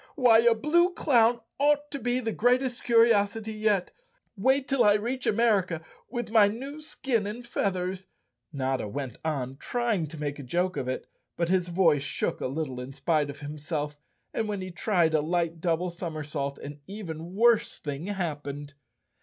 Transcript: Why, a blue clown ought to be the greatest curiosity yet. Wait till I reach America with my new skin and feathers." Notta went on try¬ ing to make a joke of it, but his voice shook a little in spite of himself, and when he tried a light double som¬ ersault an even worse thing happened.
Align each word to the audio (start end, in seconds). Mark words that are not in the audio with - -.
Why, 0.15 0.39
a 0.39 0.55
blue 0.55 0.93
clown 0.95 1.41
ought 1.59 1.91
to 1.91 1.99
be 1.99 2.19
the 2.19 2.31
greatest 2.31 2.83
curiosity 2.83 3.53
yet. 3.53 3.91
Wait 4.35 4.67
till 4.67 4.83
I 4.83 4.93
reach 4.95 5.27
America 5.27 5.85
with 6.09 6.31
my 6.31 6.47
new 6.47 6.81
skin 6.81 7.27
and 7.27 7.45
feathers." 7.45 8.07
Notta 8.51 8.87
went 8.87 9.17
on 9.23 9.57
try¬ 9.57 9.93
ing 9.93 10.07
to 10.07 10.17
make 10.19 10.39
a 10.39 10.43
joke 10.43 10.75
of 10.75 10.87
it, 10.87 11.05
but 11.37 11.49
his 11.49 11.67
voice 11.67 12.01
shook 12.01 12.41
a 12.41 12.47
little 12.47 12.79
in 12.81 12.93
spite 12.93 13.29
of 13.29 13.41
himself, 13.41 13.95
and 14.33 14.47
when 14.47 14.61
he 14.61 14.71
tried 14.71 15.13
a 15.13 15.21
light 15.21 15.61
double 15.61 15.91
som¬ 15.91 16.13
ersault 16.19 16.57
an 16.57 16.79
even 16.87 17.35
worse 17.35 17.77
thing 17.77 18.07
happened. 18.07 18.73